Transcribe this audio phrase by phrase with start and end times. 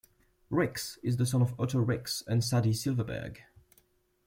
[0.49, 3.39] Rix is the son of Otto Rix and Sadie Silverberg.